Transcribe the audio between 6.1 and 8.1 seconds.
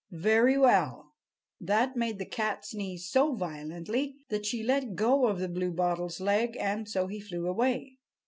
leg, and so he flew away.